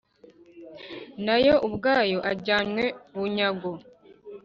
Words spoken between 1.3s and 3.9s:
yo ubwayo ajyanywe bunyago.